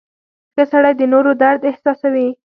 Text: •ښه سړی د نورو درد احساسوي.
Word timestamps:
•ښه 0.53 0.63
سړی 0.71 0.93
د 0.97 1.01
نورو 1.13 1.31
درد 1.41 1.61
احساسوي. 1.71 2.27